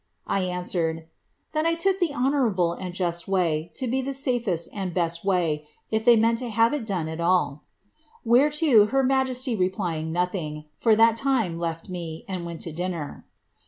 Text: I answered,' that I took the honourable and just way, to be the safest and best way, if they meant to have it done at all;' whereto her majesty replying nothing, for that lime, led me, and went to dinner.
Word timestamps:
I 0.25 0.39
answered,' 0.41 1.05
that 1.53 1.67
I 1.67 1.75
took 1.75 1.99
the 1.99 2.11
honourable 2.11 2.73
and 2.73 2.91
just 2.91 3.27
way, 3.27 3.69
to 3.75 3.85
be 3.87 4.01
the 4.01 4.15
safest 4.15 4.67
and 4.73 4.95
best 4.95 5.23
way, 5.23 5.67
if 5.91 6.03
they 6.05 6.15
meant 6.15 6.39
to 6.39 6.49
have 6.49 6.73
it 6.73 6.87
done 6.87 7.07
at 7.07 7.21
all;' 7.21 7.65
whereto 8.25 8.87
her 8.87 9.03
majesty 9.03 9.55
replying 9.55 10.11
nothing, 10.11 10.65
for 10.79 10.95
that 10.95 11.23
lime, 11.23 11.59
led 11.59 11.87
me, 11.87 12.25
and 12.27 12.47
went 12.47 12.61
to 12.61 12.71
dinner. 12.71 13.27